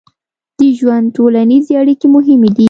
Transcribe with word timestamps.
د 0.59 0.61
ژوند 0.77 1.05
ټولنیزې 1.15 1.73
اړیکې 1.81 2.07
مهمې 2.15 2.49
دي. 2.55 2.59